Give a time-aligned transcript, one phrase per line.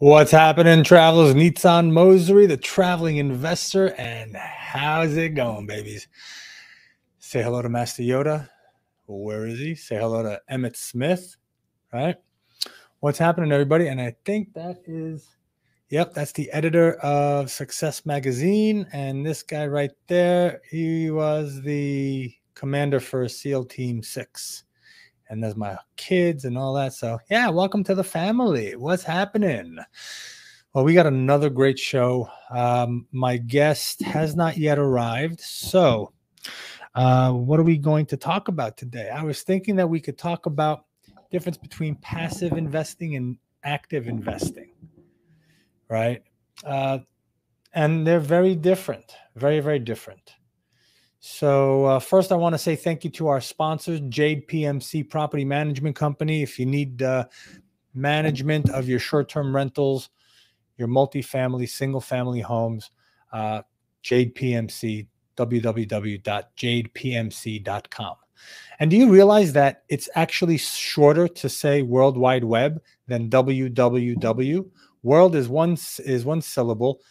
[0.00, 1.34] What's happening, travelers?
[1.34, 6.08] Nitsan Mosery, the traveling investor, and how's it going, babies?
[7.18, 8.48] Say hello to Master Yoda.
[9.06, 9.74] Where is he?
[9.74, 11.36] Say hello to Emmitt Smith,
[11.92, 12.16] right?
[13.00, 13.88] What's happening, everybody?
[13.88, 15.36] And I think that is,
[15.90, 18.86] yep, that's the editor of Success Magazine.
[18.94, 24.64] And this guy right there, he was the commander for SEAL Team 6
[25.30, 26.92] and there's my kids and all that.
[26.92, 28.74] So, yeah, welcome to the family.
[28.74, 29.78] What's happening?
[30.74, 32.28] Well, we got another great show.
[32.50, 35.40] Um, my guest has not yet arrived.
[35.40, 36.12] So,
[36.96, 39.08] uh, what are we going to talk about today?
[39.08, 40.84] I was thinking that we could talk about
[41.30, 44.72] difference between passive investing and active investing,
[45.88, 46.24] right?
[46.64, 46.98] Uh,
[47.72, 50.34] and they're very different, very, very different.
[51.22, 55.44] So, uh, first, I want to say thank you to our sponsors, Jade PMC Property
[55.44, 56.42] Management Company.
[56.42, 57.26] If you need uh,
[57.92, 60.08] management of your short term rentals,
[60.78, 62.90] your multifamily, single family homes,
[63.32, 63.60] uh,
[64.02, 68.16] Jade PMC, www.jadepmc.com.
[68.78, 74.70] And do you realize that it's actually shorter to say World Wide Web than www?
[75.02, 77.02] World is one is one syllable.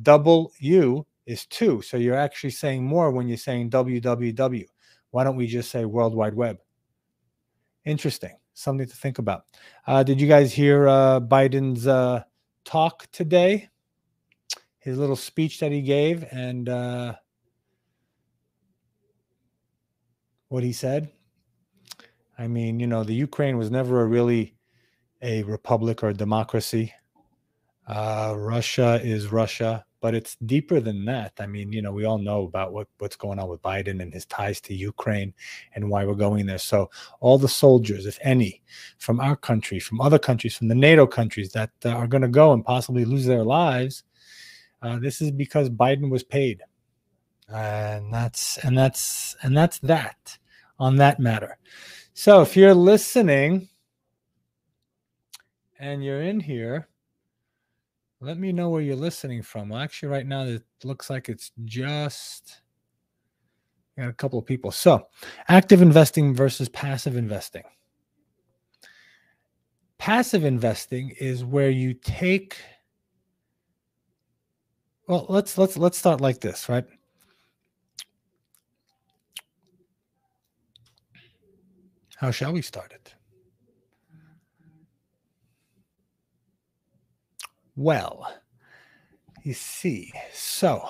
[0.00, 1.82] W is two.
[1.82, 4.66] So you're actually saying more when you're saying www.
[5.10, 6.58] Why don't we just say World Wide Web?
[7.84, 8.36] Interesting.
[8.54, 9.44] Something to think about.
[9.86, 12.22] Uh, did you guys hear uh, Biden's uh,
[12.64, 13.68] talk today?
[14.78, 17.14] His little speech that he gave and uh,
[20.48, 21.10] what he said?
[22.38, 24.56] I mean, you know, the Ukraine was never a really
[25.22, 26.92] a republic or a democracy.
[27.86, 31.32] Uh, Russia is Russia but it's deeper than that.
[31.38, 34.12] I mean, you know, we all know about what, what's going on with Biden and
[34.12, 35.32] his ties to Ukraine
[35.74, 36.58] and why we're going there.
[36.58, 36.90] So,
[37.20, 38.62] all the soldiers, if any,
[38.98, 42.28] from our country, from other countries, from the NATO countries that uh, are going to
[42.28, 44.02] go and possibly lose their lives,
[44.82, 46.62] uh, this is because Biden was paid,
[47.48, 50.36] and that's and that's and that's that
[50.80, 51.56] on that matter.
[52.12, 53.68] So, if you're listening
[55.78, 56.88] and you're in here
[58.22, 59.68] let me know where you're listening from.
[59.68, 62.60] Well, actually, right now it looks like it's just
[63.98, 64.70] got a couple of people.
[64.70, 65.08] So,
[65.48, 67.64] active investing versus passive investing.
[69.98, 72.56] Passive investing is where you take
[75.08, 76.84] well, let's let's let's start like this, right?
[82.16, 83.14] How shall we start it?
[87.74, 88.32] Well,
[89.44, 90.88] you see, so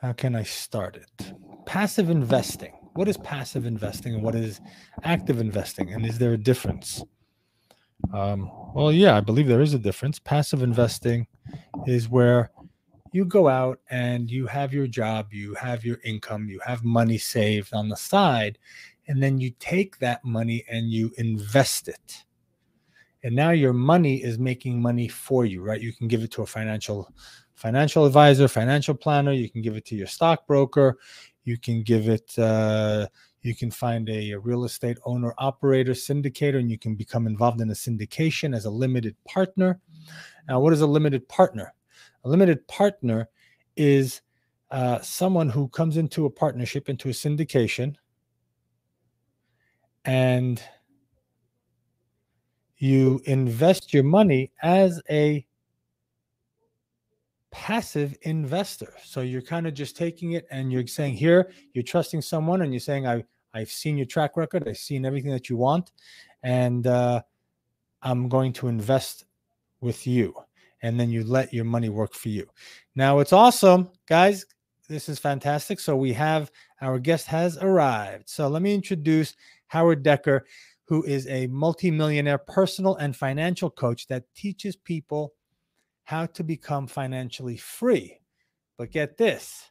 [0.00, 1.34] how can I start it?
[1.66, 2.72] Passive investing.
[2.94, 4.60] What is passive investing and what is
[5.04, 5.92] active investing?
[5.92, 7.04] And is there a difference?
[8.12, 10.18] Um, well, yeah, I believe there is a difference.
[10.18, 11.26] Passive investing
[11.86, 12.50] is where
[13.12, 17.18] you go out and you have your job, you have your income, you have money
[17.18, 18.58] saved on the side,
[19.08, 22.24] and then you take that money and you invest it.
[23.24, 25.80] And now your money is making money for you right?
[25.80, 27.12] You can give it to a financial
[27.54, 29.32] financial advisor financial planner.
[29.32, 30.98] You can give it to your stockbroker.
[31.44, 33.06] You can give it uh,
[33.42, 37.60] you can find a, a, real estate owner operator syndicator and you can become involved
[37.60, 39.80] in a syndication as a limited partner.
[40.48, 41.74] Now what is a limited partner?
[42.24, 43.28] A limited partner
[43.76, 44.22] is
[44.70, 47.96] uh, someone who comes into a partnership into a syndication
[50.04, 50.62] and
[52.78, 55.46] you invest your money as a
[57.52, 58.94] passive investor.
[59.04, 62.72] So you're kind of just taking it and you're saying, here, you're trusting someone and
[62.72, 63.24] you're saying, I,
[63.54, 65.92] I've seen your track record, I've seen everything that you want,
[66.42, 67.22] and uh,
[68.02, 69.26] I'm going to invest
[69.80, 70.34] with you.
[70.82, 72.48] And then you let your money work for you.
[72.96, 74.44] Now it's awesome, guys.
[74.88, 75.78] This is fantastic.
[75.78, 76.50] So we have
[76.80, 78.28] our guest has arrived.
[78.28, 79.34] So let me introduce
[79.72, 80.46] Howard Decker,
[80.84, 85.34] who is a multimillionaire personal and financial coach that teaches people
[86.04, 88.20] how to become financially free.
[88.76, 89.70] But get this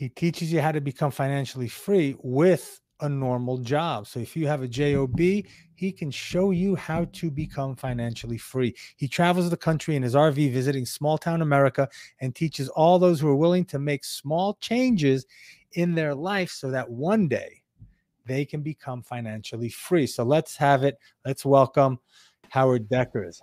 [0.00, 4.06] he teaches you how to become financially free with a normal job.
[4.06, 8.74] So if you have a job, he can show you how to become financially free.
[8.96, 11.86] He travels the country in his RV visiting small town America
[12.22, 15.26] and teaches all those who are willing to make small changes
[15.72, 17.59] in their life so that one day
[18.26, 20.06] they can become financially free.
[20.06, 20.98] So let's have it.
[21.24, 21.98] Let's welcome
[22.48, 23.42] Howard Deckers.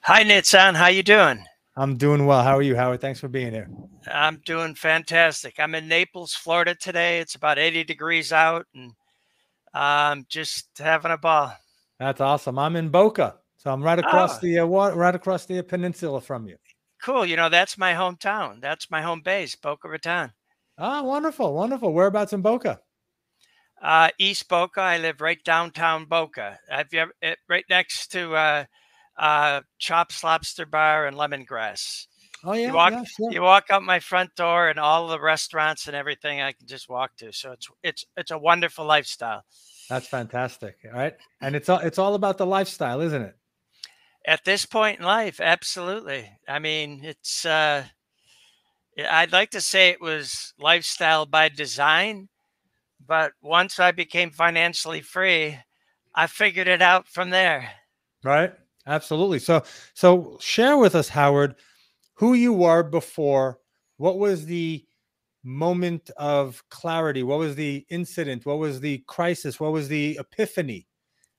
[0.00, 0.74] Hi, Nitsan.
[0.74, 1.44] How you doing?
[1.76, 2.42] I'm doing well.
[2.42, 3.00] How are you, Howard?
[3.00, 3.70] Thanks for being here.
[4.12, 5.60] I'm doing fantastic.
[5.60, 7.20] I'm in Naples, Florida today.
[7.20, 8.92] It's about 80 degrees out and
[9.74, 11.54] um, just having a ball.
[12.00, 12.58] That's awesome.
[12.58, 14.40] I'm in Boca, so I'm right across oh.
[14.42, 16.56] the uh, right across the peninsula from you.
[17.02, 17.26] Cool.
[17.26, 18.60] You know, that's my hometown.
[18.60, 20.32] That's my home base, Boca Raton.
[20.78, 21.92] Oh, wonderful, wonderful.
[21.92, 22.80] Whereabouts in Boca?
[23.82, 24.80] Uh, East Boca.
[24.80, 26.58] I live right downtown Boca.
[26.68, 28.64] Have you ever, eh, right next to uh,
[29.18, 32.06] uh, Chops Lobster Bar and Lemongrass.
[32.44, 33.32] Oh yeah, you walk, yeah, sure.
[33.32, 36.88] you walk out my front door and all the restaurants and everything I can just
[36.88, 37.32] walk to.
[37.32, 39.42] So it's it's it's a wonderful lifestyle.
[39.90, 40.76] That's fantastic.
[40.84, 43.36] All right, and it's all it's all about the lifestyle, isn't it?
[44.24, 46.30] At this point in life, absolutely.
[46.48, 47.44] I mean, it's.
[47.44, 47.84] uh
[48.98, 52.28] I'd like to say it was lifestyle by design,
[53.06, 55.58] but once I became financially free,
[56.14, 57.70] I figured it out from there.
[58.24, 58.52] Right.
[58.86, 59.38] Absolutely.
[59.38, 59.62] So,
[59.92, 61.56] so share with us, Howard,
[62.14, 63.58] who you were before.
[63.98, 64.84] What was the
[65.44, 67.22] moment of clarity?
[67.22, 68.46] What was the incident?
[68.46, 69.60] What was the crisis?
[69.60, 70.88] What was the epiphany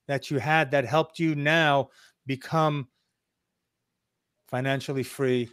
[0.06, 1.90] that you had that helped you now
[2.26, 2.88] become
[4.48, 5.48] financially free,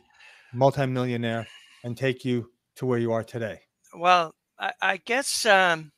[0.54, 1.48] multimillionaire,
[1.84, 3.60] and take you to where you are today?
[3.96, 5.92] Well, I, I guess um,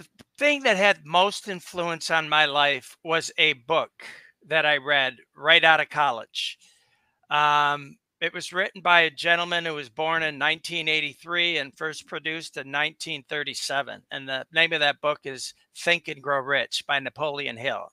[0.00, 3.90] the thing that had most influence on my life was a book
[4.46, 6.58] that I read right out of college.
[7.28, 12.56] Um, it was written by a gentleman who was born in 1983 and first produced
[12.56, 14.02] in 1937.
[14.10, 17.88] And the name of that book is Think and Grow Rich by Napoleon Hill.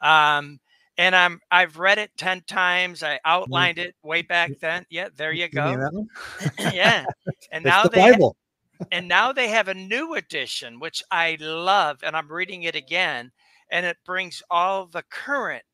[0.00, 0.58] Um,
[0.98, 3.02] and I'm I've read it 10 times.
[3.02, 4.84] I outlined it way back then.
[4.90, 6.06] Yeah, there you go.
[6.58, 7.04] yeah.
[7.52, 8.36] And now the they Bible
[8.90, 13.32] and now they have a new edition, which I love, and I'm reading it again,
[13.70, 15.64] and it brings all the current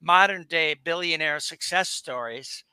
[0.00, 2.64] modern day billionaire success stories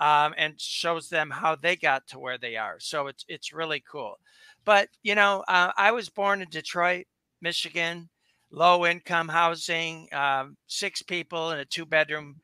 [0.00, 2.76] um, and shows them how they got to where they are.
[2.80, 4.18] So it's it's really cool.
[4.64, 7.06] But you know, uh, I was born in Detroit,
[7.40, 8.08] Michigan,
[8.50, 12.40] low income housing, um, six people in a two bedroom,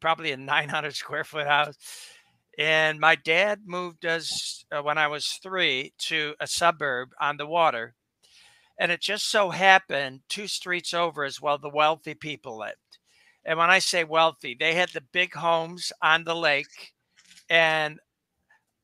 [0.00, 1.76] probably a 900 square foot house
[2.58, 7.46] and my dad moved us uh, when I was three to a suburb on the
[7.46, 7.94] water.
[8.80, 12.76] And it just so happened two streets over as well, the wealthy people lived.
[13.44, 16.92] And when I say wealthy, they had the big homes on the lake
[17.48, 17.98] and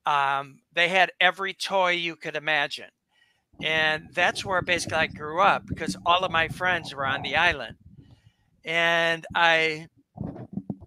[0.06, 2.91] um, they had every toy you could imagine.
[3.62, 7.37] And that's where basically I grew up because all of my friends were on the
[7.37, 7.76] island.
[8.65, 9.88] And I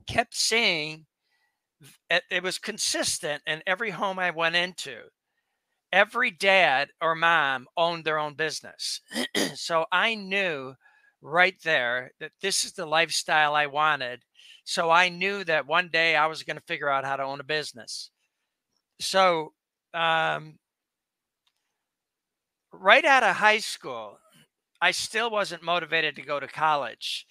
[0.08, 1.07] kept seeing
[2.10, 4.98] it was consistent in every home I went into.
[5.92, 9.02] Every dad or mom owned their own business.
[9.56, 10.76] so I knew
[11.22, 14.24] right there that this is the lifestyle I wanted.
[14.64, 17.40] So I knew that one day I was going to figure out how to own
[17.40, 18.12] a business.
[19.00, 19.54] So,
[19.94, 20.58] um,
[22.74, 24.20] right out of high school,
[24.82, 27.26] I still wasn't motivated to go to college.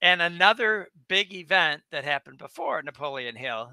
[0.00, 3.70] And another big event that happened before Napoleon Hill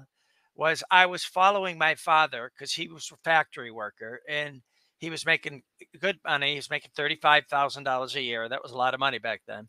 [0.56, 4.62] was I was following my father because he was a factory worker and
[4.98, 5.62] he was making
[6.00, 6.50] good money.
[6.50, 8.48] He was making $35,000 a year.
[8.48, 9.68] That was a lot of money back then.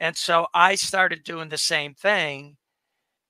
[0.00, 2.56] And so I started doing the same thing.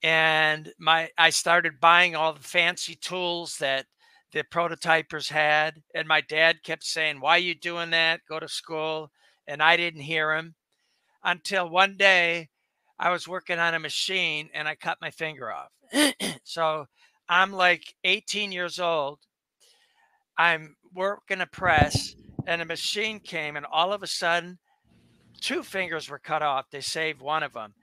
[0.02, 3.86] And my I started buying all the fancy tools that
[4.32, 5.82] the prototypers had.
[5.94, 8.20] And my dad kept saying, Why are you doing that?
[8.28, 9.10] Go to school.
[9.46, 10.54] And I didn't hear him
[11.24, 12.48] until one day
[13.00, 15.70] I was working on a machine and I cut my finger off.
[16.44, 16.86] so
[17.30, 19.20] I'm like 18 years old.
[20.36, 22.14] I'm working a press,
[22.46, 24.58] and a machine came, and all of a sudden,
[25.40, 26.70] two fingers were cut off.
[26.70, 27.74] They saved one of them.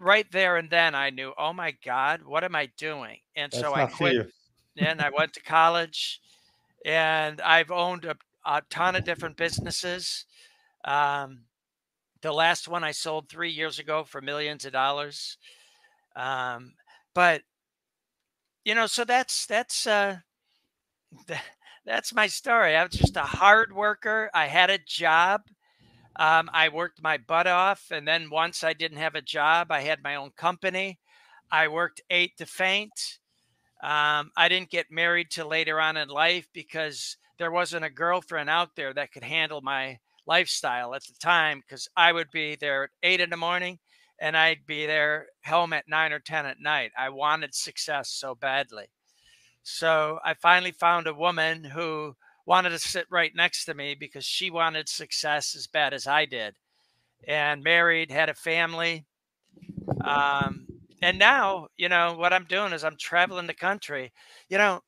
[0.00, 3.18] Right there and then, I knew, oh my God, what am I doing?
[3.36, 4.32] And That's so I quit.
[4.76, 6.20] and I went to college,
[6.84, 10.24] and I've owned a, a ton of different businesses.
[10.84, 11.42] Um,
[12.22, 15.36] the last one I sold three years ago for millions of dollars.
[16.16, 16.72] Um,
[17.14, 17.42] but
[18.64, 20.18] you know, so that's that's uh,
[21.84, 22.76] that's my story.
[22.76, 24.30] I was just a hard worker.
[24.32, 25.42] I had a job.
[26.16, 29.80] Um, I worked my butt off, and then once I didn't have a job, I
[29.80, 30.98] had my own company.
[31.50, 33.18] I worked eight to faint.
[33.82, 38.48] Um, I didn't get married till later on in life because there wasn't a girlfriend
[38.48, 42.84] out there that could handle my lifestyle at the time because I would be there
[42.84, 43.78] at eight in the morning
[44.20, 46.92] and I'd be there home at nine or 10 at night.
[46.96, 48.86] I wanted success so badly.
[49.62, 52.14] So I finally found a woman who
[52.46, 56.24] wanted to sit right next to me because she wanted success as bad as I
[56.24, 56.54] did.
[57.26, 59.06] And married, had a family.
[60.00, 60.66] Um,
[61.00, 64.12] and now, you know, what I'm doing is I'm traveling the country.
[64.48, 64.80] You know,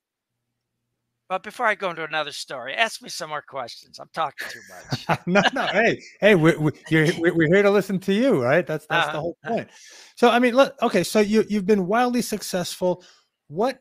[1.29, 3.99] but before I go into another story, ask me some more questions.
[3.99, 5.21] I'm talking too much.
[5.27, 5.67] no, no.
[5.69, 6.73] Hey, hey, we're, we're,
[7.19, 8.67] we're here to listen to you, right?
[8.67, 9.69] That's that's uh, the whole point.
[10.17, 11.03] So, I mean, look, okay.
[11.03, 13.03] So you you've been wildly successful.
[13.49, 13.81] What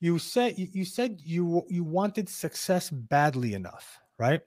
[0.00, 4.40] you said you, you said you you wanted success badly enough, right?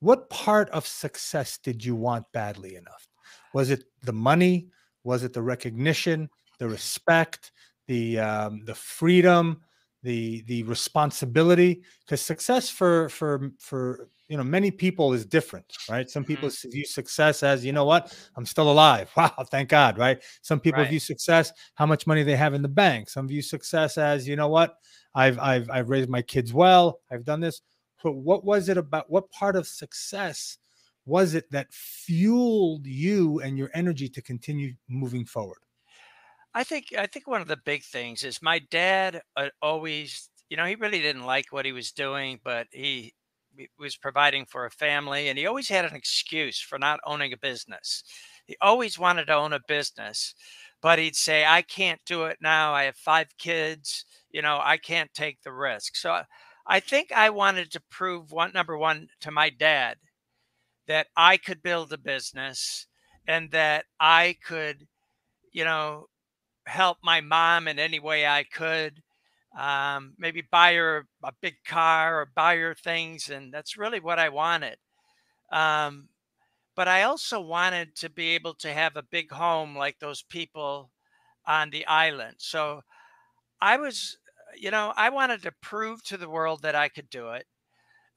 [0.00, 3.08] What part of success did you want badly enough?
[3.54, 4.68] Was it the money?
[5.04, 7.52] Was it the recognition, the respect,
[7.86, 9.62] the um, the freedom?
[10.02, 16.08] The the responsibility because success for for for you know many people is different right?
[16.08, 16.70] Some people mm-hmm.
[16.70, 18.16] view success as you know what?
[18.36, 19.10] I'm still alive.
[19.16, 20.22] Wow thank god right?
[20.42, 20.90] Some people right.
[20.90, 23.10] view success how much money they have in the bank.
[23.10, 24.76] Some view success as you know what?
[25.14, 27.00] I've i've i've raised my kids well.
[27.10, 27.62] I've done this.
[28.02, 30.58] But what was it about what part of success
[31.04, 35.58] was it that fueled you and your energy to continue moving forward
[36.58, 40.56] I think I think one of the big things is my dad uh, always, you
[40.56, 43.14] know, he really didn't like what he was doing, but he,
[43.78, 47.36] was providing for a family, and he always had an excuse for not owning a
[47.36, 48.02] business.
[48.46, 50.34] He always wanted to own a business,
[50.82, 52.74] but he'd say, "I can't do it now.
[52.74, 54.04] I have five kids.
[54.30, 56.22] You know, I can't take the risk." So
[56.66, 59.96] I think I wanted to prove one number one to my dad
[60.88, 62.86] that I could build a business
[63.26, 64.88] and that I could,
[65.52, 66.08] you know,
[66.68, 69.02] help my mom in any way I could.
[69.58, 73.30] Um, maybe buy her a big car or buy her things.
[73.30, 74.76] And that's really what I wanted.
[75.50, 76.08] Um,
[76.76, 80.90] but I also wanted to be able to have a big home like those people
[81.46, 82.36] on the island.
[82.38, 82.82] So
[83.60, 84.18] I was,
[84.56, 87.46] you know, I wanted to prove to the world that I could do it.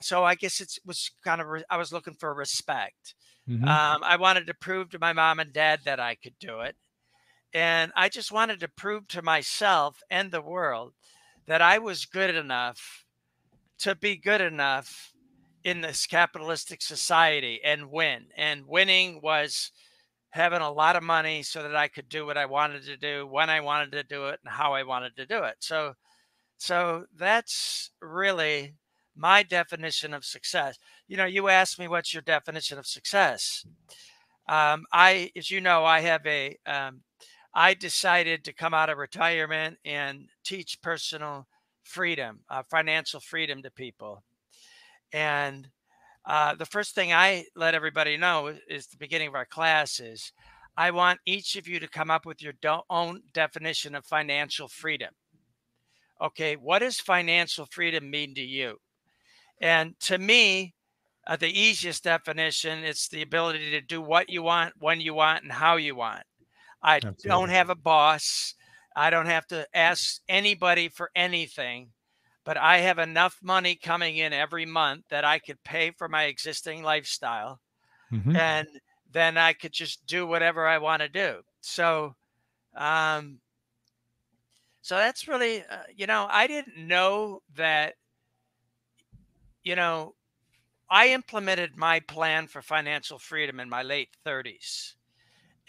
[0.01, 3.15] So I guess it was kind of, I was looking for respect.
[3.49, 3.67] Mm-hmm.
[3.67, 6.75] Um, I wanted to prove to my mom and dad that I could do it.
[7.53, 10.93] And I just wanted to prove to myself and the world
[11.47, 13.05] that I was good enough
[13.79, 15.11] to be good enough
[15.63, 18.27] in this capitalistic society and win.
[18.37, 19.71] And winning was
[20.29, 23.27] having a lot of money so that I could do what I wanted to do,
[23.27, 25.55] when I wanted to do it, and how I wanted to do it.
[25.59, 25.93] So,
[26.57, 28.75] so that's really
[29.15, 30.77] my definition of success.
[31.07, 33.65] You know, you asked me what's your definition of success.
[34.47, 37.01] Um, I, as you know, I have a um,
[37.53, 41.47] I decided to come out of retirement and teach personal
[41.83, 44.23] freedom, uh, financial freedom to people.
[45.11, 45.67] And
[46.25, 50.31] uh, the first thing I let everybody know is the beginning of our class is
[50.77, 52.53] I want each of you to come up with your
[52.89, 55.13] own definition of financial freedom.
[56.21, 58.77] Okay, what does financial freedom mean to you?
[59.59, 60.75] And to me,
[61.27, 65.43] uh, the easiest definition is the ability to do what you want, when you want,
[65.43, 66.23] and how you want.
[66.81, 67.29] I Absolutely.
[67.29, 68.55] don't have a boss.
[68.95, 71.89] I don't have to ask anybody for anything,
[72.43, 76.23] but I have enough money coming in every month that I could pay for my
[76.23, 77.61] existing lifestyle.
[78.11, 78.35] Mm-hmm.
[78.35, 78.67] And
[79.11, 81.41] then I could just do whatever I want to do.
[81.61, 82.15] So,
[82.75, 83.39] um,
[84.81, 87.93] so that's really, uh, you know, I didn't know that,
[89.63, 90.15] you know,
[90.89, 94.95] I implemented my plan for financial freedom in my late 30s.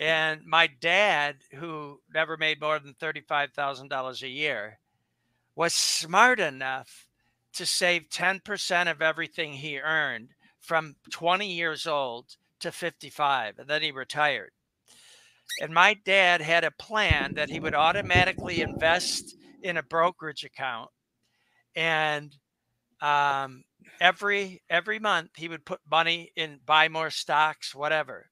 [0.02, 4.80] And my dad, who never made more than $35,000 a year,
[5.54, 7.06] was smart enough
[7.52, 13.60] to save 10% of everything he earned from 20 years old to 55.
[13.60, 14.50] And then he retired.
[15.60, 20.90] And my dad had a plan that he would automatically invest in a brokerage account.
[21.76, 22.34] And
[23.00, 23.62] um,
[24.00, 28.31] every every month he would put money in buy more stocks, whatever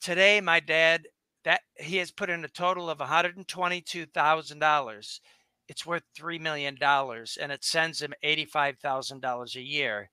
[0.00, 1.06] today my dad
[1.44, 5.20] that he has put in a total of $122,000.
[5.68, 10.10] It's worth $3 million and it sends him $85,000 a year.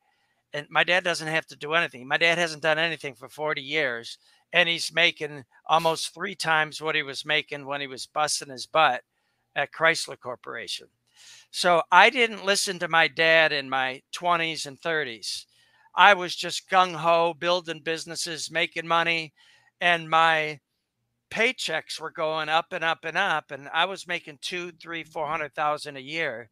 [0.54, 2.08] And my dad doesn't have to do anything.
[2.08, 4.20] My dad hasn't done anything for 40 years
[4.54, 8.68] and he's making almost three times what he was making when he was busting his
[8.68, 9.02] butt
[9.56, 10.88] at Chrysler Corporation.
[11.50, 15.46] So I didn't listen to my dad in my 20s and 30s.
[15.96, 19.34] I was just gung ho, building businesses, making money,
[19.84, 20.60] and my
[21.30, 25.28] paychecks were going up and up and up and i was making two three four
[25.28, 26.50] hundred thousand a year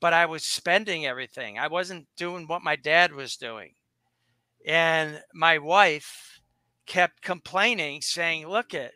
[0.00, 1.58] but i was spending everything.
[1.58, 3.74] I wasn't doing what my dad was doing.
[4.66, 6.40] And my wife
[6.86, 8.92] kept complaining saying look it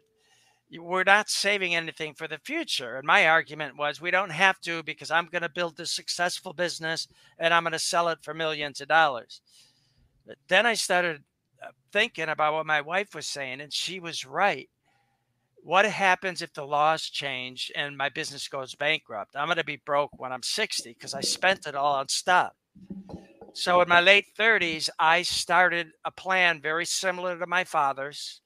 [0.77, 2.97] we're not saving anything for the future.
[2.97, 6.53] And my argument was we don't have to because i'm going to build this successful
[6.53, 7.07] business
[7.39, 9.41] and i'm going to sell it for millions of dollars.
[10.27, 11.23] But then i started
[11.93, 14.69] thinking about what my wife was saying, and she was right.
[15.63, 19.35] what happens if the laws change and my business goes bankrupt?
[19.37, 22.53] I'm going to be broke when I'm 60 because I spent it all on stuff.
[23.55, 28.43] So in my late 30s, I started a plan very similar to my father's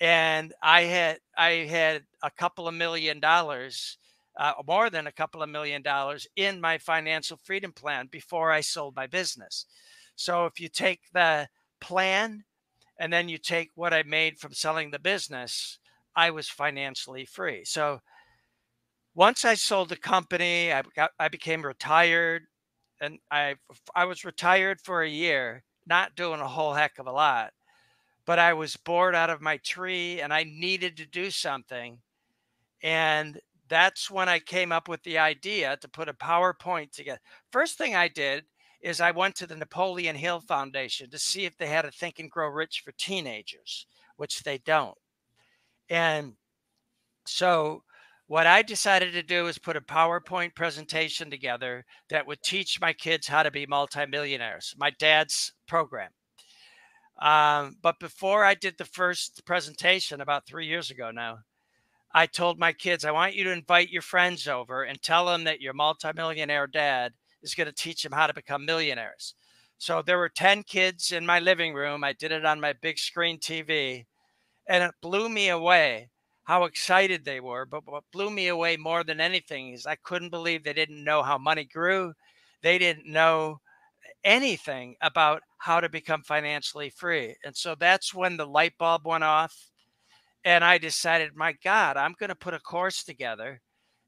[0.00, 3.98] and I had I had a couple of million dollars
[4.38, 8.60] uh, more than a couple of million dollars in my financial freedom plan before I
[8.60, 9.66] sold my business.
[10.16, 11.48] So if you take the
[11.84, 12.44] plan
[12.98, 15.78] and then you take what I made from selling the business,
[16.16, 17.64] I was financially free.
[17.64, 18.00] So
[19.14, 22.44] once I sold the company, I got I became retired
[23.00, 23.56] and I
[23.94, 27.52] I was retired for a year, not doing a whole heck of a lot.
[28.26, 31.98] But I was bored out of my tree and I needed to do something.
[32.82, 37.20] And that's when I came up with the idea to put a PowerPoint together.
[37.50, 38.44] First thing I did
[38.84, 42.18] is I went to the Napoleon Hill Foundation to see if they had a Think
[42.18, 43.86] and Grow Rich for teenagers,
[44.18, 44.96] which they don't.
[45.88, 46.34] And
[47.26, 47.82] so
[48.26, 52.92] what I decided to do is put a PowerPoint presentation together that would teach my
[52.92, 56.10] kids how to be multimillionaires, my dad's program.
[57.22, 61.38] Um, but before I did the first presentation about three years ago now,
[62.12, 65.44] I told my kids, I want you to invite your friends over and tell them
[65.44, 67.14] that your multimillionaire dad
[67.44, 69.34] is going to teach them how to become millionaires.
[69.78, 72.02] So there were 10 kids in my living room.
[72.02, 74.06] I did it on my big screen TV,
[74.68, 76.08] and it blew me away
[76.44, 77.66] how excited they were.
[77.66, 81.22] But what blew me away more than anything is I couldn't believe they didn't know
[81.22, 82.12] how money grew.
[82.62, 83.60] They didn't know
[84.24, 87.36] anything about how to become financially free.
[87.44, 89.54] And so that's when the light bulb went off
[90.44, 93.60] and I decided, my God, I'm going to put a course together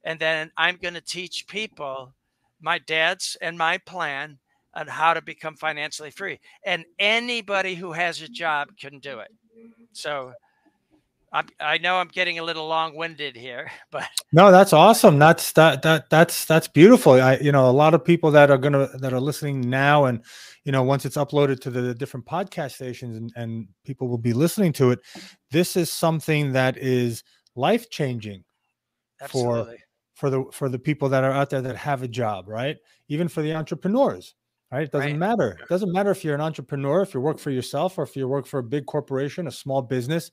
[0.05, 2.15] and then I'm going to teach people
[2.61, 4.39] my dad's and my plan
[4.75, 6.39] on how to become financially free.
[6.65, 9.31] And anybody who has a job can do it.
[9.93, 10.33] So
[11.33, 15.19] I'm, I know I'm getting a little long-winded here, but no, that's awesome.
[15.19, 17.15] That's that that that's that's beautiful.
[17.15, 20.23] I you know a lot of people that are gonna that are listening now, and
[20.65, 24.33] you know once it's uploaded to the different podcast stations, and, and people will be
[24.33, 25.01] listening to it.
[25.51, 27.23] This is something that is
[27.55, 28.45] life changing
[29.29, 29.75] for
[30.17, 32.77] for the for the people that are out there that have a job, right?
[33.09, 34.35] Even for the entrepreneurs,
[34.73, 34.83] right?
[34.83, 35.19] It doesn't right.
[35.19, 35.59] matter.
[35.63, 38.27] It doesn't matter if you're an entrepreneur, if you work for yourself, or if you
[38.27, 40.33] work for a big corporation, a small business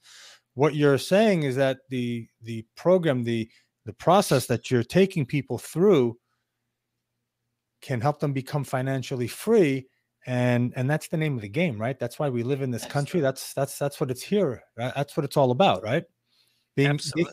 [0.54, 3.48] what you're saying is that the the program the
[3.84, 6.16] the process that you're taking people through
[7.82, 9.86] can help them become financially free
[10.26, 12.86] and and that's the name of the game right that's why we live in this
[12.86, 16.04] country that's that's that's what it's here that's what it's all about right
[16.76, 17.26] being being,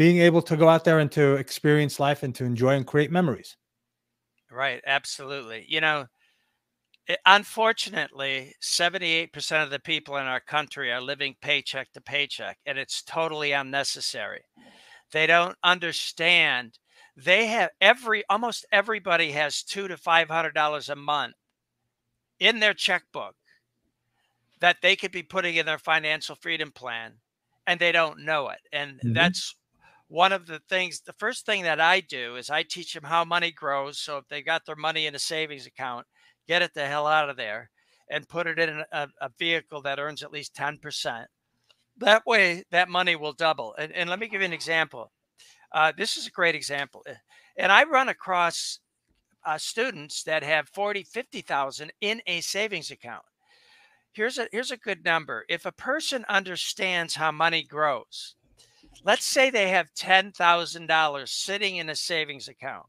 [0.00, 3.10] being able to go out there and to experience life and to enjoy and create
[3.10, 3.56] memories
[4.50, 6.06] right absolutely you know
[7.26, 13.02] unfortunately, 78% of the people in our country are living paycheck to paycheck, and it's
[13.02, 14.42] totally unnecessary.
[15.12, 16.78] They don't understand.
[17.16, 21.34] They have every, almost everybody has two to $500 a month
[22.38, 23.34] in their checkbook
[24.60, 27.14] that they could be putting in their financial freedom plan,
[27.66, 28.60] and they don't know it.
[28.72, 29.14] And mm-hmm.
[29.14, 29.56] that's
[30.10, 33.24] one of the things the first thing that i do is i teach them how
[33.24, 36.06] money grows so if they got their money in a savings account
[36.46, 37.70] get it the hell out of there
[38.10, 41.26] and put it in a, a vehicle that earns at least 10%.
[41.98, 43.74] That way, that money will double.
[43.78, 45.12] And, and let me give you an example.
[45.72, 47.02] Uh, this is a great example.
[47.06, 47.14] Eh,
[47.56, 48.80] and I run across
[49.46, 53.22] uh, students that have 40, 50,000 in a savings account.
[54.12, 55.44] Here's a, here's a good number.
[55.48, 58.34] If a person understands how money grows,
[59.04, 62.86] let's say they have $10,000 sitting in a savings account.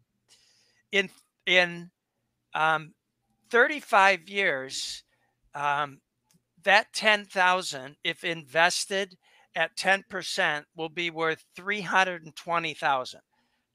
[0.91, 1.09] In,
[1.45, 1.91] in
[2.53, 2.93] um,
[3.49, 5.03] 35 years,
[5.53, 5.99] um,
[6.63, 9.17] that 10,000, if invested
[9.55, 13.19] at 10%, will be worth 320,000.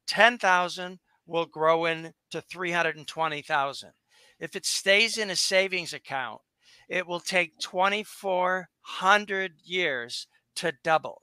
[0.06, 3.90] 10,000 will grow into 320,000.
[4.38, 6.42] If it stays in a savings account,
[6.88, 11.22] it will take 2,400 years to double.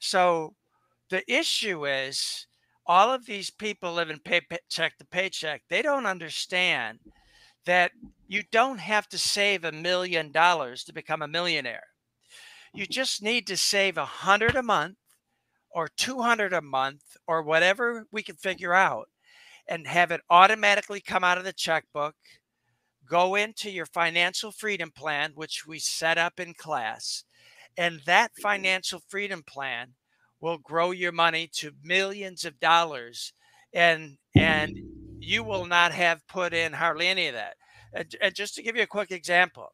[0.00, 0.54] So
[1.10, 2.46] the issue is
[2.86, 6.98] all of these people living paycheck to paycheck, they don't understand
[7.66, 7.92] that
[8.26, 11.84] you don't have to save a million dollars to become a millionaire.
[12.74, 14.96] You just need to save a hundred a month
[15.70, 19.08] or 200 a month or whatever we can figure out
[19.68, 22.16] and have it automatically come out of the checkbook,
[23.06, 27.24] go into your financial freedom plan, which we set up in class.
[27.80, 29.94] And that financial freedom plan
[30.42, 33.32] will grow your money to millions of dollars
[33.72, 34.78] and and
[35.18, 37.54] you will not have put in hardly any of that.
[37.94, 39.72] And, and just to give you a quick example,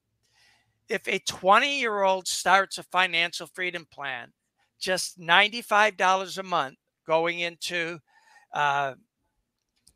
[0.89, 4.33] if a 20 year old starts a financial freedom plan,
[4.79, 6.77] just $95 a month
[7.09, 7.99] going into
[8.55, 8.95] uh,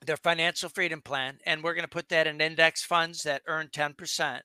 [0.05, 3.69] their financial freedom plan, and we're going to put that in index funds that earn
[3.69, 4.41] 10%,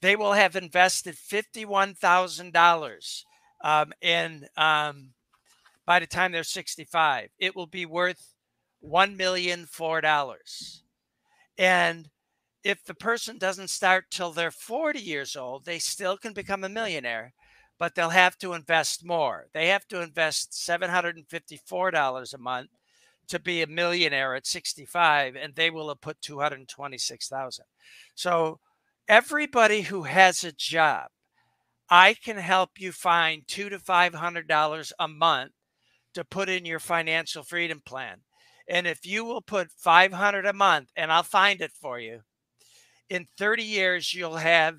[0.00, 3.24] they will have invested $51,000
[3.62, 5.10] um, in um,
[5.86, 7.28] by the time they're 65.
[7.38, 8.34] It will be worth
[8.84, 9.66] $1 million.
[11.58, 12.08] And
[12.62, 16.68] if the person doesn't start till they're 40 years old, they still can become a
[16.68, 17.32] millionaire,
[17.78, 19.46] but they'll have to invest more.
[19.54, 22.70] They have to invest $754 a month
[23.28, 27.64] to be a millionaire at 65 and they will have put 226,000.
[28.14, 28.60] So
[29.08, 31.08] everybody who has a job,
[31.88, 35.52] I can help you find 2 to 500 dollars a month
[36.14, 38.18] to put in your financial freedom plan.
[38.68, 42.22] And if you will put 500 a month and I'll find it for you,
[43.08, 44.78] in 30 years you'll have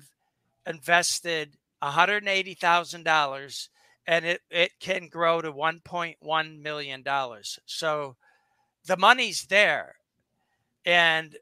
[0.66, 3.68] invested $180,000
[4.06, 7.04] and it, it can grow to $1.1 million.
[7.66, 8.16] So
[8.86, 9.96] the money's there.
[10.84, 11.36] And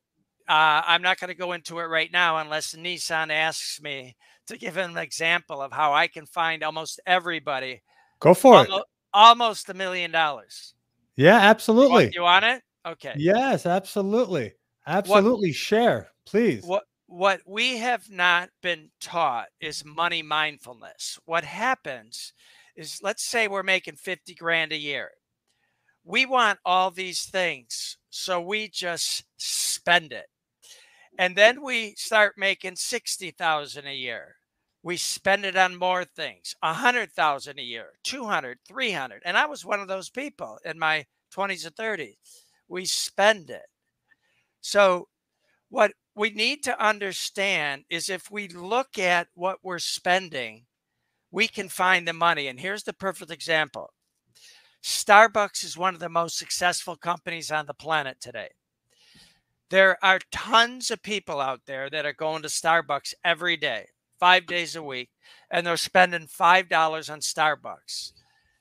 [0.49, 4.57] uh, I'm not going to go into it right now unless Nitsan asks me to
[4.57, 7.83] give an example of how I can find almost everybody.
[8.21, 8.85] Go for almost, it.
[9.13, 10.75] Almost a million dollars.
[11.17, 11.89] Yeah, absolutely.
[11.89, 12.63] You want, you want, it?
[12.87, 13.15] Okay.
[13.17, 14.53] Yes, absolutely.
[14.87, 15.51] Absolutely.
[15.51, 16.65] What, Share, please.
[16.65, 21.19] What what we have not been taught is money mindfulness.
[21.25, 22.33] What happens
[22.77, 25.11] is let's say we're making 50 grand a year
[26.07, 27.99] we want all these things.
[28.11, 30.27] So we just spend it.
[31.19, 34.37] And then we start making 60,000 a year.
[34.83, 39.23] We spend it on more things, 100,000 a year, 200, 300.
[39.25, 42.19] And I was one of those people in my 20s and 30s.
[42.69, 43.67] We spend it.
[44.61, 45.09] So
[45.71, 50.67] what we need to understand is if we look at what we're spending,
[51.31, 52.47] we can find the money.
[52.49, 53.93] And here's the perfect example.
[54.83, 58.51] Starbucks is one of the most successful companies on the planet today.
[59.71, 64.47] There are tons of people out there that are going to Starbucks every day, five
[64.47, 65.11] days a week,
[65.51, 68.13] and they're spending $5 on Starbucks.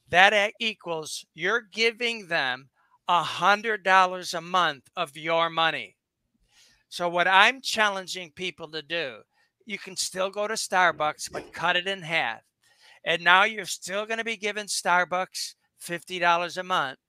[0.09, 2.69] That equals you're giving them
[3.09, 5.95] $100 a month of your money.
[6.89, 9.21] So, what I'm challenging people to do,
[9.65, 12.41] you can still go to Starbucks, but cut it in half.
[13.05, 16.99] And now you're still going to be giving Starbucks $50 a month.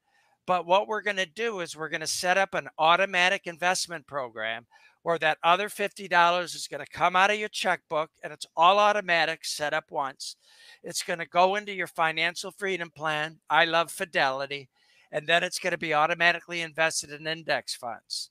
[0.46, 4.06] But what we're going to do is we're going to set up an automatic investment
[4.06, 4.66] program
[5.02, 8.78] where that other $50 is going to come out of your checkbook and it's all
[8.78, 10.36] automatic, set up once.
[10.82, 13.38] It's going to go into your financial freedom plan.
[13.50, 14.68] I love Fidelity.
[15.12, 18.30] And then it's going to be automatically invested in index funds.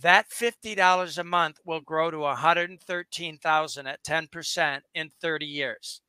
[0.00, 6.00] That $50 a month will grow to 113,000 at 10% in 30 years.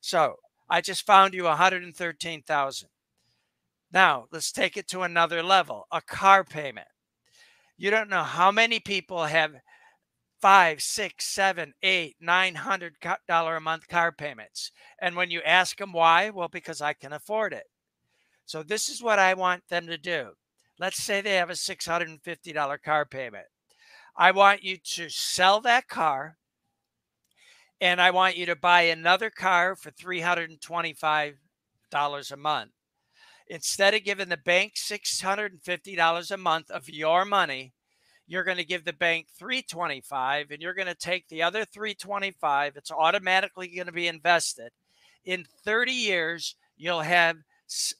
[0.00, 0.36] So
[0.68, 2.88] I just found you 113,000.
[3.92, 6.88] Now, let's take it to another level a car payment.
[7.76, 9.54] You don't know how many people have
[10.40, 12.94] five, six, seven, eight, nine hundred
[13.26, 14.70] dollar a month car payments.
[15.00, 17.64] And when you ask them why, well, because I can afford it.
[18.46, 20.30] So this is what I want them to do.
[20.78, 23.46] Let's say they have a $650 car payment.
[24.16, 26.36] I want you to sell that car
[27.80, 31.34] and I want you to buy another car for $325
[32.32, 32.70] a month
[33.50, 37.72] instead of giving the bank $650 a month of your money,
[38.28, 42.76] you're going to give the bank 325 and you're going to take the other 325
[42.76, 44.70] it's automatically going to be invested.
[45.24, 47.38] In 30 years you'll have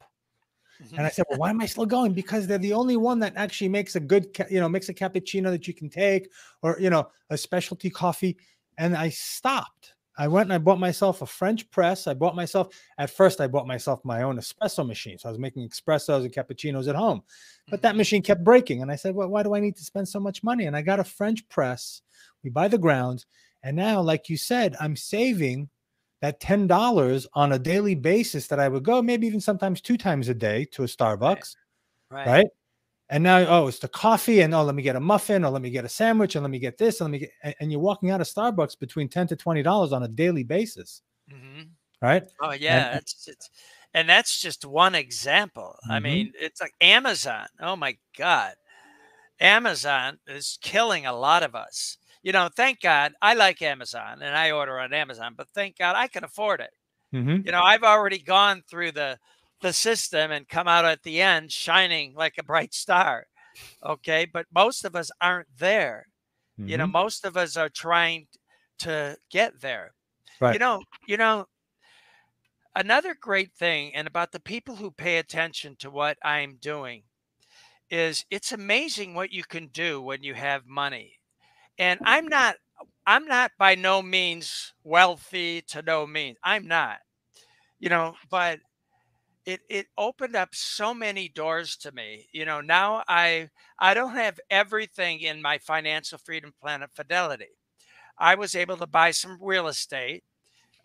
[0.95, 2.13] And I said, "Well, why am I still going?
[2.13, 5.49] Because they're the only one that actually makes a good, you know, makes a cappuccino
[5.49, 8.37] that you can take, or you know, a specialty coffee."
[8.77, 9.93] And I stopped.
[10.17, 12.07] I went and I bought myself a French press.
[12.07, 13.41] I bought myself at first.
[13.41, 16.95] I bought myself my own espresso machine, so I was making espressos and cappuccinos at
[16.95, 17.23] home.
[17.69, 17.97] But that mm-hmm.
[17.97, 20.43] machine kept breaking, and I said, "Well, why do I need to spend so much
[20.43, 22.01] money?" And I got a French press.
[22.41, 23.25] We buy the grounds,
[23.63, 25.69] and now, like you said, I'm saving
[26.21, 30.27] that $10 on a daily basis that I would go, maybe even sometimes two times
[30.29, 31.55] a day to a Starbucks,
[32.11, 32.27] right?
[32.27, 32.47] right?
[33.09, 35.63] And now, oh, it's the coffee, and oh, let me get a muffin, or let
[35.63, 37.81] me get a sandwich, and let me get this, and let me get, and you're
[37.81, 41.63] walking out of Starbucks between ten to twenty dollars on a daily basis, mm-hmm.
[42.03, 42.23] right?
[42.39, 43.49] Oh yeah, and, it's,
[43.95, 45.75] and that's just one example.
[45.85, 45.91] Mm-hmm.
[45.91, 47.47] I mean, it's like Amazon.
[47.59, 48.53] Oh my God,
[49.39, 51.97] Amazon is killing a lot of us.
[52.29, 55.95] You know, thank God I like Amazon and I order on Amazon, but thank God
[55.95, 56.69] I can afford it.
[57.11, 57.43] Mm-hmm.
[57.43, 59.17] You know, I've already gone through the
[59.61, 63.25] the system and come out at the end shining like a bright star.
[63.83, 64.27] Okay.
[64.31, 66.05] But most of us aren't there.
[66.59, 66.69] Mm-hmm.
[66.69, 66.91] You know, mm-hmm.
[66.91, 68.27] most of us are trying
[68.77, 69.95] to get there.
[70.39, 70.53] Right.
[70.53, 71.47] You know, you know,
[72.75, 77.05] another great thing and about the people who pay attention to what I'm doing
[77.89, 81.18] is it's amazing what you can do when you have money.
[81.79, 82.57] And I'm not
[83.07, 86.37] I'm not by no means wealthy to no means.
[86.43, 86.99] I'm not.
[87.79, 88.59] You know, but
[89.45, 92.27] it it opened up so many doors to me.
[92.33, 97.57] You know, now I I don't have everything in my financial freedom plan of Fidelity.
[98.17, 100.23] I was able to buy some real estate.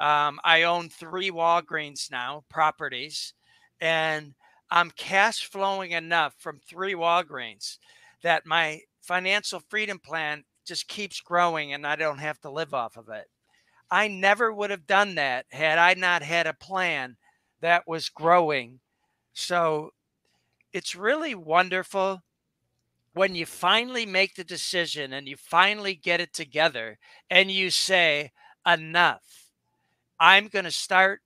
[0.01, 3.35] Um, I own three Walgreens now, properties,
[3.81, 4.35] and
[4.71, 7.79] I'm cash flowing enough from three Walgreens
[8.23, 12.97] that my financial freedom plan just keeps growing and I don't have to live off
[12.97, 13.27] of it.
[13.91, 17.17] I never would have done that had I not had a plan
[17.61, 18.81] that was growing.
[19.33, 19.91] So
[20.73, 22.23] it's really wonderful
[23.15, 26.99] when you finally make the decision and you finally get it together
[27.31, 28.33] and you say
[28.67, 29.51] enough
[30.19, 31.21] i'm going to start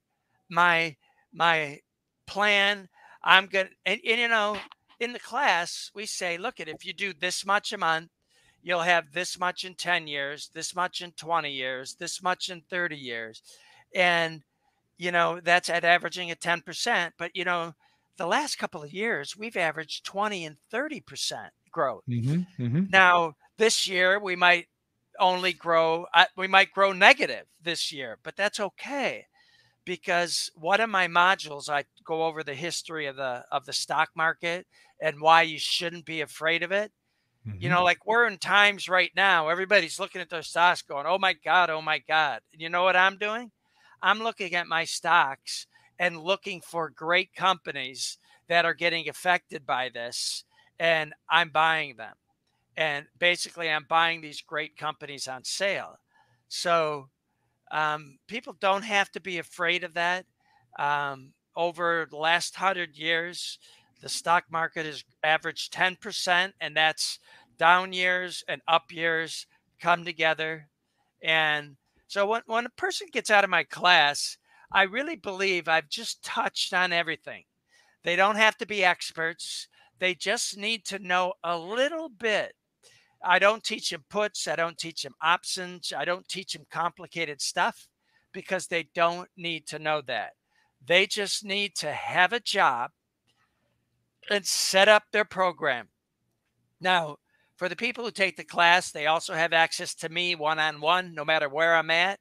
[0.51, 0.94] my
[1.33, 1.79] my
[2.27, 2.88] plan
[3.24, 4.57] i'm going to and, and, you know
[5.01, 8.11] in the class we say look at if you do this much a month
[8.62, 12.62] you'll have this much in 10 years this much in 20 years this much in
[12.68, 13.42] 30 years
[13.94, 14.42] and
[14.98, 17.12] you know, that's at averaging at 10%.
[17.16, 17.74] But, you know,
[18.16, 22.02] the last couple of years, we've averaged 20 and 30% growth.
[22.08, 22.84] Mm-hmm, mm-hmm.
[22.90, 24.66] Now, this year, we might
[25.20, 29.26] only grow, uh, we might grow negative this year, but that's okay
[29.84, 34.10] because one of my modules I go over the history of the of the stock
[34.14, 34.66] market
[35.00, 36.92] and why you shouldn't be afraid of it.
[37.48, 37.62] Mm-hmm.
[37.62, 41.18] You know, like we're in times right now, everybody's looking at their stocks going, "Oh
[41.18, 43.50] my god, oh my god." You know what I'm doing?
[44.02, 45.66] I'm looking at my stocks
[45.98, 50.44] and looking for great companies that are getting affected by this,
[50.78, 52.14] and I'm buying them.
[52.76, 55.98] And basically, I'm buying these great companies on sale.
[56.48, 57.08] So
[57.70, 60.26] um, people don't have to be afraid of that.
[60.78, 63.58] Um, over the last hundred years,
[64.00, 67.18] the stock market has averaged 10%, and that's
[67.58, 69.46] down years and up years
[69.80, 70.68] come together.
[71.22, 74.38] And so when, when a person gets out of my class,
[74.72, 77.44] I really believe I've just touched on everything.
[78.04, 79.68] They don't have to be experts.
[79.98, 82.54] They just need to know a little bit.
[83.22, 84.46] I don't teach them puts.
[84.46, 85.92] I don't teach them options.
[85.96, 87.88] I don't teach them complicated stuff
[88.32, 90.32] because they don't need to know that.
[90.86, 92.92] They just need to have a job
[94.30, 95.88] and set up their program.
[96.80, 97.16] Now,
[97.58, 100.80] for the people who take the class, they also have access to me one on
[100.80, 102.20] one, no matter where I'm at.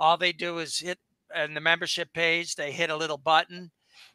[0.00, 0.98] All they do is hit
[1.34, 3.70] in the membership page, they hit a little button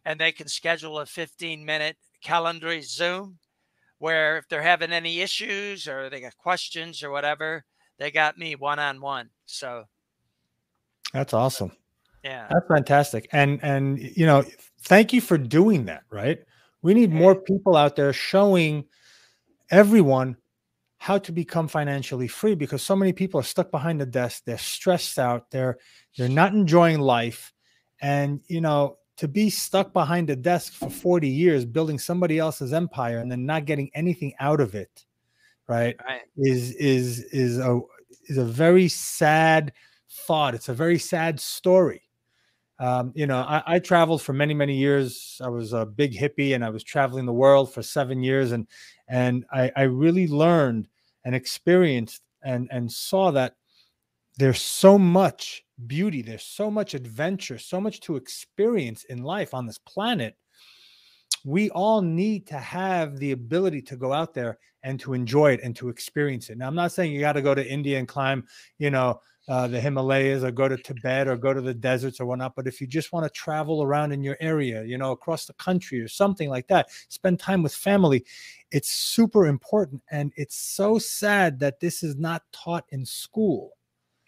[0.06, 3.40] and they can schedule a 15 minute calendar Zoom
[4.00, 7.64] where if they're having any issues or they got questions or whatever,
[7.98, 9.30] they got me one on one.
[9.46, 9.86] So
[11.14, 11.72] that's awesome.
[12.24, 12.48] Yeah.
[12.50, 13.30] That's fantastic.
[13.32, 14.44] And and you know,
[14.82, 16.40] thank you for doing that, right?
[16.82, 18.86] We need more people out there showing
[19.70, 20.36] everyone
[21.00, 24.44] how to become financially free because so many people are stuck behind the desk.
[24.46, 25.50] They're stressed out.
[25.50, 25.78] They're
[26.18, 27.54] they're not enjoying life.
[28.02, 32.72] And you know to be stuck behind a desk for 40 years building somebody else's
[32.72, 35.06] empire and then not getting anything out of it
[35.70, 36.22] right, right.
[36.38, 37.80] is is is a
[38.26, 39.72] is a very sad
[40.10, 40.56] thought.
[40.56, 42.02] It's a very sad story.
[42.80, 45.40] Um, you know I, I traveled for many many years.
[45.44, 48.68] I was a big hippie and i was traveling the world for seven years and
[49.10, 50.88] and I, I really learned
[51.26, 53.56] and experienced and and saw that
[54.38, 59.66] there's so much beauty there's so much adventure so much to experience in life on
[59.66, 60.36] this planet.
[61.46, 65.62] We all need to have the ability to go out there and to enjoy it
[65.64, 66.58] and to experience it.
[66.58, 68.46] Now i'm not saying you got to go to india and climb
[68.78, 69.20] you know
[69.50, 72.56] uh, the Himalayas or go to Tibet or go to the deserts or whatnot.
[72.56, 75.54] But if you just want to travel around in your area, you know, across the
[75.54, 78.24] country or something like that, spend time with family,
[78.70, 80.04] it's super important.
[80.12, 83.72] And it's so sad that this is not taught in school.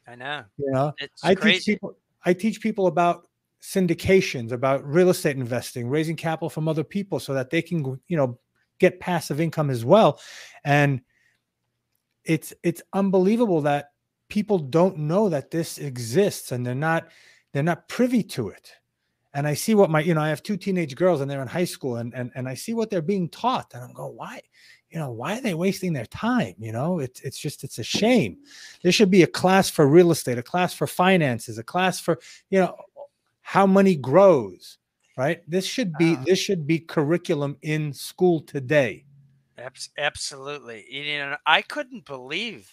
[0.08, 0.44] I know.
[0.58, 1.58] You know, it's I crazy.
[1.58, 1.96] teach people.
[2.26, 3.28] I teach people about
[3.62, 8.18] syndications, about real estate investing, raising capital from other people so that they can, you
[8.18, 8.40] know,
[8.80, 10.20] get passive income as well.
[10.64, 11.02] And
[12.26, 13.91] it's it's unbelievable that
[14.32, 17.10] people don't know that this exists and they're not
[17.54, 18.72] they're not privy to it.
[19.34, 21.48] And I see what my, you know, I have two teenage girls and they're in
[21.48, 23.74] high school and and and I see what they're being taught.
[23.76, 24.42] And I'm going, why?
[24.92, 27.84] you know why are they wasting their time you know it's it's just it's a
[27.84, 28.38] shame
[28.84, 32.20] there should be a class for real estate a class for finances a class for
[32.50, 32.76] you know
[33.42, 34.78] how money grows
[35.18, 39.06] right this should be uh, this should be curriculum in school today
[39.98, 42.70] absolutely you know i couldn't believe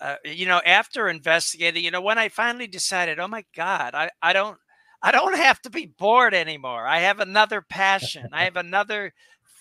[0.00, 4.10] uh, you know after investigating you know when i finally decided oh my god i
[4.22, 4.58] i don't
[5.02, 9.12] i don't have to be bored anymore i have another passion i have another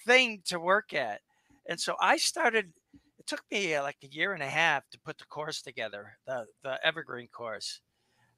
[0.06, 1.22] thing to work at
[1.68, 2.74] and so I started.
[3.20, 6.18] It took me uh, like a year and a half to put the course together,
[6.28, 7.82] the the Evergreen course.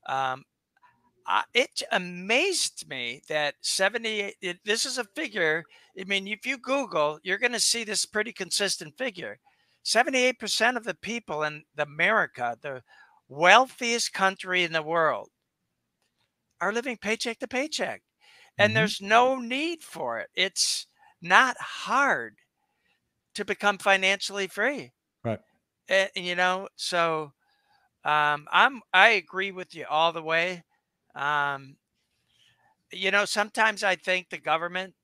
[0.08, 0.44] Um,
[1.26, 5.66] I, it amazed me that 78 it, this is a figure
[6.00, 9.38] i mean if you google you're going to see this pretty consistent figure
[9.88, 12.84] 78% of the people in america the
[13.30, 15.30] wealthiest country in the world
[16.60, 18.02] are living paycheck to paycheck
[18.58, 18.76] and mm-hmm.
[18.76, 20.88] there's no need for it it's
[21.21, 22.36] not hard
[23.38, 24.91] to become financially free.
[25.23, 25.39] Right.
[25.88, 27.34] And, you know, so
[28.04, 30.63] um, I'm I agree with you all the way.
[31.15, 31.78] Um,
[32.91, 34.95] you know, sometimes I think the government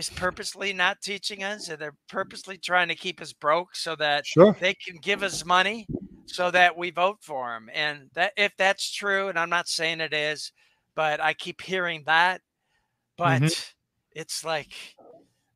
[0.00, 4.26] is purposely not teaching us, and they're purposely trying to keep us broke so that
[4.26, 4.56] sure.
[4.58, 5.86] they can give us money
[6.26, 7.68] so that we vote for them.
[7.74, 10.52] And that if that's true, and I'm not saying it is,
[10.94, 12.40] but I keep hearing that.
[12.40, 13.40] Mm-hmm.
[13.40, 14.18] But mm-hmm.
[14.18, 14.74] it's like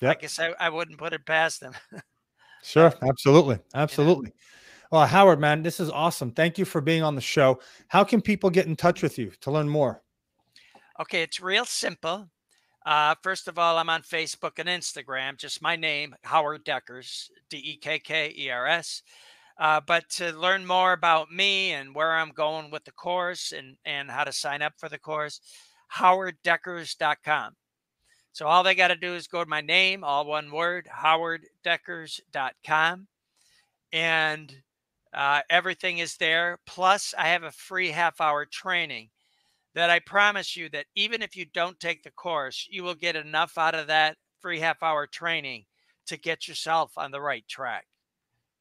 [0.00, 0.16] Yep.
[0.18, 1.72] I guess I, I wouldn't put it past them.
[2.62, 4.26] sure, absolutely, absolutely.
[4.26, 4.32] You
[4.92, 4.98] know?
[4.98, 6.30] Well, Howard, man, this is awesome.
[6.30, 7.60] Thank you for being on the show.
[7.88, 10.02] How can people get in touch with you to learn more?
[11.00, 12.28] Okay, it's real simple.
[12.84, 17.56] Uh, first of all, I'm on Facebook and Instagram, just my name, Howard Dekkers, D
[17.56, 19.02] E K K E R S.
[19.58, 23.76] Uh, but to learn more about me and where I'm going with the course and,
[23.84, 25.40] and how to sign up for the course,
[25.94, 27.54] howarddekkers.com.
[28.32, 33.06] So all they got to do is go to my name, all one word, howarddekkers.com.
[33.92, 34.56] And
[35.12, 36.58] uh, everything is there.
[36.66, 39.10] Plus, I have a free half hour training
[39.74, 43.16] that I promise you that even if you don't take the course, you will get
[43.16, 45.64] enough out of that free half hour training
[46.06, 47.86] to get yourself on the right track.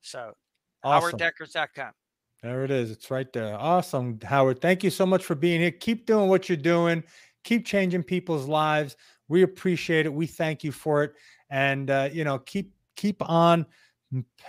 [0.02, 0.34] So,
[0.84, 1.20] awesome.
[1.20, 1.92] howarddekkers.com.
[2.42, 2.92] There it is.
[2.92, 3.56] It's right there.
[3.56, 4.60] Awesome, Howard.
[4.60, 5.72] Thank you so much for being here.
[5.72, 7.04] Keep doing what you're doing.
[7.46, 8.98] Keep changing people's lives.
[9.30, 10.14] We appreciate it.
[10.14, 11.14] We thank you for it,
[11.50, 13.66] and uh, you know, keep keep on,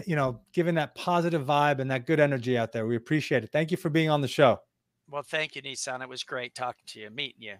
[0.06, 2.86] you know, giving that positive vibe and that good energy out there.
[2.86, 3.50] We appreciate it.
[3.52, 4.60] Thank you for being on the show.
[5.10, 6.02] Well, thank you, Nitsan.
[6.02, 7.54] It was great talking to you, meeting you.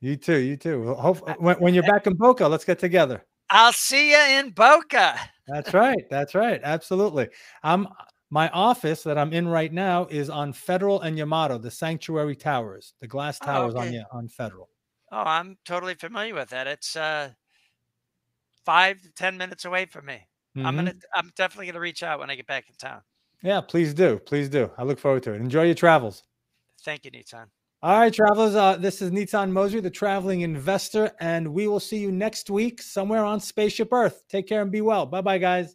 [0.00, 0.38] You too.
[0.38, 0.94] You too.
[0.94, 3.24] Hope when, when you're back in Boca, let's get together.
[3.50, 5.18] I'll see you in Boca.
[5.46, 6.04] That's right.
[6.10, 6.60] That's right.
[6.62, 7.28] Absolutely.
[7.62, 7.88] I'm
[8.30, 12.94] my office that I'm in right now is on Federal and Yamato, the Sanctuary Towers,
[13.00, 13.98] the glass oh, towers oh, okay.
[13.98, 14.68] on on Federal.
[15.12, 16.66] Oh, I'm totally familiar with that.
[16.66, 17.30] It's uh,
[18.64, 20.26] five to ten minutes away from me.
[20.56, 20.66] Mm-hmm.
[20.66, 20.94] I'm gonna.
[21.14, 23.02] I'm definitely gonna reach out when I get back in town.
[23.42, 24.18] Yeah, please do.
[24.18, 24.70] Please do.
[24.78, 25.40] I look forward to it.
[25.40, 26.24] Enjoy your travels.
[26.84, 27.46] Thank you, Nitsan.
[27.82, 28.54] All right, travelers.
[28.54, 32.80] Uh, this is Nitsan Mosery, the traveling investor, and we will see you next week
[32.80, 34.22] somewhere on Spaceship Earth.
[34.28, 35.04] Take care and be well.
[35.04, 35.74] Bye bye, guys.